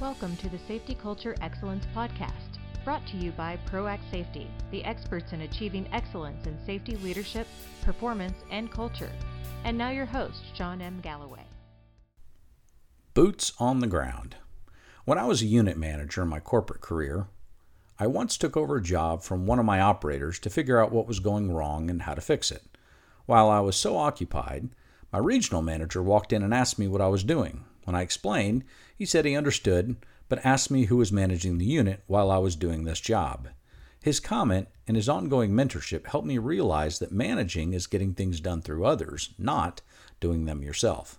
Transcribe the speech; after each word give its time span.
Welcome 0.00 0.36
to 0.36 0.48
the 0.48 0.60
Safety 0.68 0.94
Culture 0.94 1.34
Excellence 1.40 1.84
Podcast, 1.92 2.60
brought 2.84 3.04
to 3.08 3.16
you 3.16 3.32
by 3.32 3.58
ProAct 3.68 4.08
Safety, 4.12 4.48
the 4.70 4.84
experts 4.84 5.32
in 5.32 5.40
achieving 5.40 5.88
excellence 5.92 6.46
in 6.46 6.56
safety 6.64 6.94
leadership, 6.98 7.48
performance, 7.82 8.36
and 8.52 8.70
culture. 8.70 9.10
And 9.64 9.76
now 9.76 9.90
your 9.90 10.06
host, 10.06 10.38
Shawn 10.54 10.80
M. 10.80 11.00
Galloway. 11.00 11.42
Boots 13.12 13.52
on 13.58 13.80
the 13.80 13.88
ground. 13.88 14.36
When 15.04 15.18
I 15.18 15.24
was 15.24 15.42
a 15.42 15.46
unit 15.46 15.76
manager 15.76 16.22
in 16.22 16.28
my 16.28 16.38
corporate 16.38 16.80
career, 16.80 17.26
I 17.98 18.06
once 18.06 18.38
took 18.38 18.56
over 18.56 18.76
a 18.76 18.82
job 18.82 19.24
from 19.24 19.46
one 19.46 19.58
of 19.58 19.64
my 19.64 19.80
operators 19.80 20.38
to 20.40 20.48
figure 20.48 20.80
out 20.80 20.92
what 20.92 21.08
was 21.08 21.18
going 21.18 21.50
wrong 21.50 21.90
and 21.90 22.02
how 22.02 22.14
to 22.14 22.20
fix 22.20 22.52
it. 22.52 22.62
While 23.26 23.50
I 23.50 23.58
was 23.58 23.74
so 23.74 23.96
occupied, 23.96 24.68
my 25.12 25.18
regional 25.18 25.60
manager 25.60 26.04
walked 26.04 26.32
in 26.32 26.44
and 26.44 26.54
asked 26.54 26.78
me 26.78 26.86
what 26.86 27.00
I 27.00 27.08
was 27.08 27.24
doing. 27.24 27.64
When 27.88 27.94
I 27.94 28.02
explained, 28.02 28.64
he 28.94 29.06
said 29.06 29.24
he 29.24 29.34
understood, 29.34 29.96
but 30.28 30.44
asked 30.44 30.70
me 30.70 30.84
who 30.84 30.98
was 30.98 31.10
managing 31.10 31.56
the 31.56 31.64
unit 31.64 32.02
while 32.06 32.30
I 32.30 32.36
was 32.36 32.54
doing 32.54 32.84
this 32.84 33.00
job. 33.00 33.48
His 34.02 34.20
comment 34.20 34.68
and 34.86 34.94
his 34.94 35.08
ongoing 35.08 35.52
mentorship 35.52 36.06
helped 36.06 36.26
me 36.26 36.36
realize 36.36 36.98
that 36.98 37.12
managing 37.12 37.72
is 37.72 37.86
getting 37.86 38.12
things 38.12 38.40
done 38.40 38.60
through 38.60 38.84
others, 38.84 39.30
not 39.38 39.80
doing 40.20 40.44
them 40.44 40.62
yourself. 40.62 41.18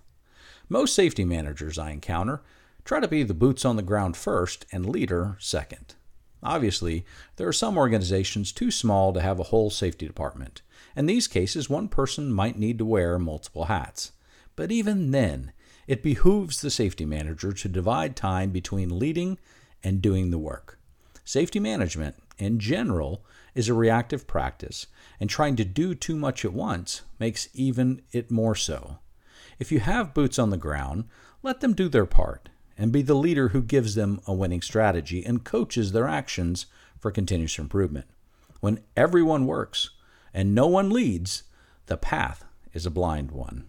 Most 0.68 0.94
safety 0.94 1.24
managers 1.24 1.76
I 1.76 1.90
encounter 1.90 2.40
try 2.84 3.00
to 3.00 3.08
be 3.08 3.24
the 3.24 3.34
boots 3.34 3.64
on 3.64 3.74
the 3.74 3.82
ground 3.82 4.16
first 4.16 4.64
and 4.70 4.86
leader 4.86 5.36
second. 5.40 5.96
Obviously, 6.40 7.04
there 7.34 7.48
are 7.48 7.52
some 7.52 7.76
organizations 7.76 8.52
too 8.52 8.70
small 8.70 9.12
to 9.12 9.20
have 9.20 9.40
a 9.40 9.50
whole 9.50 9.70
safety 9.70 10.06
department. 10.06 10.62
In 10.94 11.06
these 11.06 11.26
cases, 11.26 11.68
one 11.68 11.88
person 11.88 12.32
might 12.32 12.60
need 12.60 12.78
to 12.78 12.84
wear 12.84 13.18
multiple 13.18 13.64
hats. 13.64 14.12
But 14.54 14.70
even 14.70 15.10
then, 15.10 15.50
it 15.90 16.04
behooves 16.04 16.60
the 16.60 16.70
safety 16.70 17.04
manager 17.04 17.52
to 17.52 17.68
divide 17.68 18.14
time 18.14 18.52
between 18.52 19.00
leading 19.00 19.36
and 19.82 20.00
doing 20.00 20.30
the 20.30 20.38
work. 20.38 20.78
Safety 21.24 21.58
management, 21.58 22.14
in 22.38 22.60
general, 22.60 23.24
is 23.56 23.68
a 23.68 23.74
reactive 23.74 24.24
practice, 24.28 24.86
and 25.18 25.28
trying 25.28 25.56
to 25.56 25.64
do 25.64 25.96
too 25.96 26.14
much 26.14 26.44
at 26.44 26.52
once 26.52 27.02
makes 27.18 27.48
even 27.54 28.02
it 28.12 28.30
more 28.30 28.54
so. 28.54 28.98
If 29.58 29.72
you 29.72 29.80
have 29.80 30.14
boots 30.14 30.38
on 30.38 30.50
the 30.50 30.56
ground, 30.56 31.06
let 31.42 31.58
them 31.58 31.72
do 31.72 31.88
their 31.88 32.06
part 32.06 32.50
and 32.78 32.92
be 32.92 33.02
the 33.02 33.16
leader 33.16 33.48
who 33.48 33.60
gives 33.60 33.96
them 33.96 34.20
a 34.28 34.32
winning 34.32 34.62
strategy 34.62 35.24
and 35.26 35.42
coaches 35.42 35.90
their 35.90 36.06
actions 36.06 36.66
for 37.00 37.10
continuous 37.10 37.58
improvement. 37.58 38.06
When 38.60 38.78
everyone 38.96 39.44
works 39.44 39.90
and 40.32 40.54
no 40.54 40.68
one 40.68 40.90
leads, 40.90 41.42
the 41.86 41.96
path 41.96 42.44
is 42.72 42.86
a 42.86 42.90
blind 42.90 43.32
one. 43.32 43.64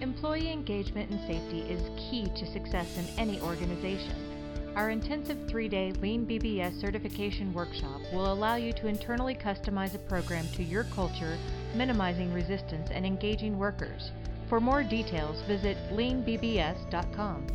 Employee 0.00 0.50
engagement 0.50 1.10
and 1.10 1.20
safety 1.26 1.60
is 1.60 1.90
key 1.98 2.24
to 2.34 2.50
success 2.50 2.96
in 2.96 3.06
any 3.18 3.38
organization. 3.42 4.14
Our 4.74 4.88
intensive 4.88 5.36
three 5.46 5.68
day 5.68 5.92
Lean 6.00 6.26
BBS 6.26 6.80
certification 6.80 7.52
workshop 7.52 8.00
will 8.12 8.32
allow 8.32 8.54
you 8.54 8.72
to 8.74 8.86
internally 8.86 9.34
customize 9.34 9.94
a 9.94 9.98
program 9.98 10.48
to 10.54 10.62
your 10.62 10.84
culture, 10.84 11.36
minimizing 11.74 12.32
resistance 12.32 12.88
and 12.90 13.04
engaging 13.04 13.58
workers. 13.58 14.10
For 14.48 14.58
more 14.58 14.82
details, 14.82 15.42
visit 15.42 15.76
leanbbs.com. 15.92 17.46